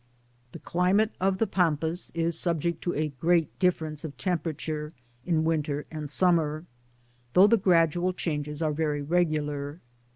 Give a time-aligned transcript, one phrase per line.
[0.51, 4.93] The climate of the Pampas is subject to a great difference of temperature
[5.27, 6.65] in winter and summer,
[7.33, 9.79] though the gradual changes are very regular.